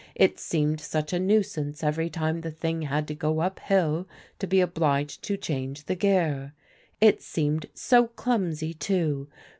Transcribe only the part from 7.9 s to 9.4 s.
clumsy, too.